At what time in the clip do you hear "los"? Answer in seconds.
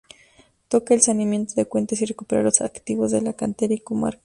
2.43-2.61